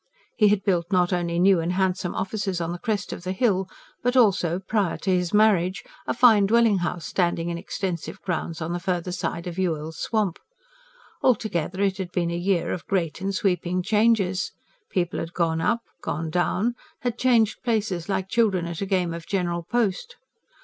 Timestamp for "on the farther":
8.63-9.11